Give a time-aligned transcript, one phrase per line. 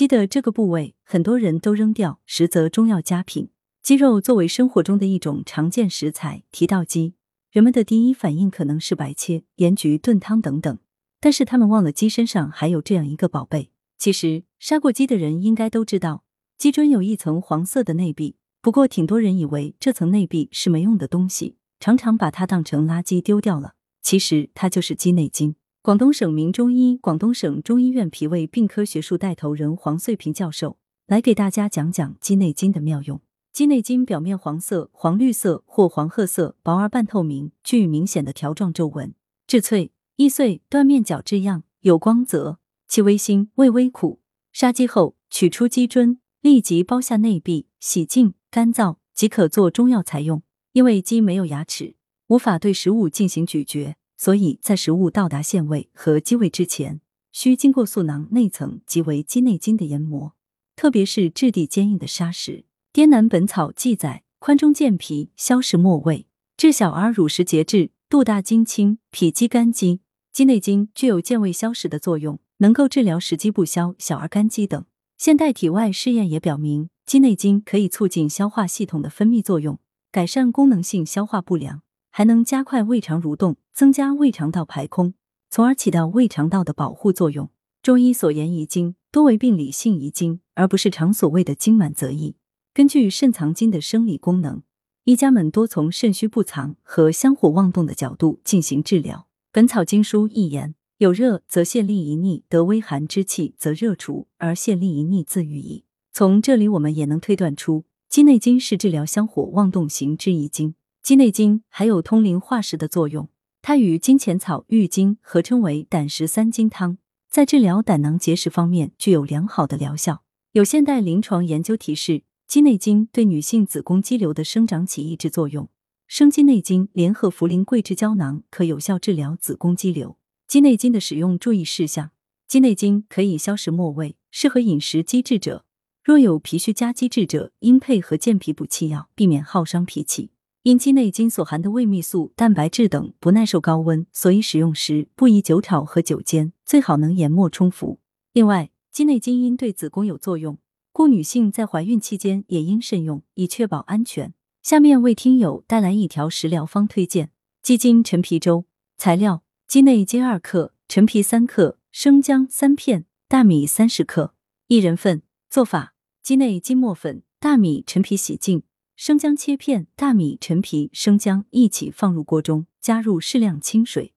[0.00, 3.50] 鸡的这个部位，很多人都扔掉，实则中药佳品。
[3.82, 7.12] 鸡肉作为生活中的一种常见食材，提到鸡，
[7.50, 10.78] 人们的第一反应可能是白切、盐焗、炖汤等等。
[11.20, 13.72] 但是他们忘了鸡身上还有这样一个宝贝。
[13.98, 16.24] 其实杀过鸡的人应该都知道，
[16.56, 18.36] 鸡胗有一层黄色的内壁。
[18.62, 23.74] 不过挺多人以为这层内壁是没用的东西，常常把它当成垃圾丢掉了。
[24.00, 25.56] 其实它就是鸡内金。
[25.82, 30.76] 广东省名中医、广东省中医院脾胃病科学术带头人黄穗平教授
[31.06, 33.18] 来给大家讲讲鸡内金的妙用。
[33.50, 39.14] 鸡内金表面黄色、黄绿色或黄褐色，薄而半透明，具明显的条状皱纹，
[39.46, 44.20] 质脆易碎，断面角质样，有光泽，气微辛，味微苦。
[44.52, 48.34] 杀鸡后取出鸡胗，立即剥下内壁，洗净。
[48.50, 50.42] 干燥即可做中药材用。
[50.72, 57.00] 因为鸡没有牙齿，无法对食物进行咀嚼，所以在食物到达腺胃和鸡胃之前，
[57.32, 60.34] 需经过素囊内层即为鸡内金的研磨。
[60.76, 62.52] 特别是质地坚硬的砂石。
[62.92, 66.26] 《滇南本草》记载：宽中健脾，消食没胃，
[66.58, 70.02] 治小儿乳食节制，肚大筋清，脾积肝积。
[70.34, 74.84] 鸡内金具有健胃消食的作用，能够治疗食积不消、小儿肝积等。
[75.16, 76.90] 现代体外试验也表明。
[77.06, 79.78] 鸡内金可以促进消化系统的分泌作用，
[80.12, 81.80] 改善功能性消化不良，
[82.10, 85.14] 还能加快胃肠蠕动，增加胃肠道排空，
[85.48, 87.50] 从而起到胃肠道的保护作用。
[87.82, 92.36] 中医所言遗精，多为病理性遗精，而不是常所谓的精满则溢。
[92.74, 94.62] 根据肾藏精的生理功能，
[95.04, 99.16] 医家们多从肾虚不藏和香火妄动的角度进行治疗。
[99.50, 105.84] 《本草经书》一言：有热则泻痢一逆，得微寒之气则热除，而泻痢一逆自愈矣。
[106.12, 110.74] 从这里，我们也能推断出，鸡内金是治疗香火妄动型之一经。
[111.02, 113.28] 鸡内金还有通灵化石的作用，
[113.62, 116.98] 它与金钱草、郁金合称为胆石三金汤，
[117.30, 120.22] 在治疗胆囊结石方面具有良好的疗效。
[120.52, 125.68] 有现代临床研究提示，鸡内金对女性子宫肌瘤的生长起抑制作用。
[126.06, 130.16] 生鸡内金联合茯苓桂枝胶囊，可有效治疗子宫肌瘤。
[130.46, 132.10] 鸡内金的使用注意事项：
[132.46, 135.64] 鸡内金可以消食没胃，适合饮食积滞者。
[136.02, 140.30] 若有脾虚加积滞者，应配合健脾补气药，避免耗伤脾气。
[140.62, 147.98] 因鸡内金所含的胃泌素、蛋白质等不耐受高温，所以使用时不宜久炒和久煎，最好能研末冲服。
[148.34, 150.58] 另外，鸡内金因对子宫有作用，
[150.92, 154.34] 故女性在怀孕期间也应慎用，以确保安全。
[154.62, 157.30] 下面为听友带来一条食疗方推荐：
[157.62, 158.66] 鸡精陈皮粥。
[158.98, 164.34] 材料：鸡内金二克，陈皮三克，生姜三片，大米三十克，
[164.66, 165.22] 一人份。
[165.48, 168.62] 做法：鸡内金磨粉、大米、陈皮洗净，
[169.02, 174.12] 生姜切片，大米、陈皮、生姜一起放入锅中，加入适量清水，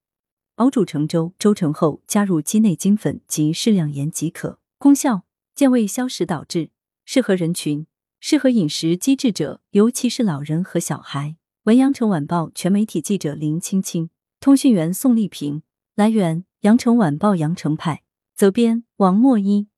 [0.56, 1.32] 熬煮成粥。
[1.40, 4.60] 粥成后，加入鸡内金粉及适量盐即可。
[4.78, 5.24] 功效：
[5.56, 6.70] 健胃消食导滞。
[7.06, 7.88] 适合人群：
[8.20, 11.38] 适合饮食积滞者，尤其是老人和小孩。
[11.64, 14.10] 文阳城晚报全媒体记者林青青，
[14.42, 15.64] 通讯员宋丽萍。
[15.96, 18.04] 来源：阳城晚报阳城派。
[18.36, 19.70] 责编：王墨一。